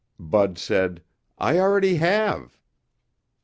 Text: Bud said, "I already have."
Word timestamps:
Bud 0.17 0.57
said, 0.57 1.03
"I 1.37 1.59
already 1.59 1.97
have." 1.97 2.57